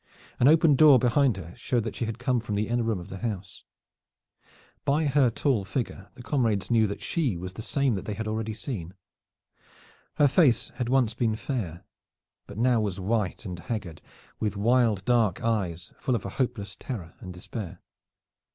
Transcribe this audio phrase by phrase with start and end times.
[0.39, 3.09] An open door behind her showed that she had come from the inner room of
[3.09, 3.63] the house.
[4.83, 8.27] By her tall figure the comrades knew that she was the same that they had
[8.27, 8.95] already seen.
[10.15, 11.83] Her face had once been fair,
[12.47, 14.01] but now was white and haggard
[14.39, 17.79] with wild dark eyes full of a hopeless terror and despair.